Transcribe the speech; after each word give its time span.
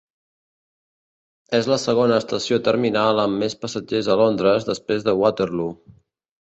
És 1.57 1.69
la 1.73 1.77
segona 1.83 2.17
estació 2.23 2.59
terminal 2.69 3.23
amb 3.27 3.45
més 3.45 3.59
passatgers 3.67 4.11
a 4.15 4.19
Londres 4.25 4.69
després 4.75 5.09
de 5.11 5.19
Waterloo. 5.25 5.81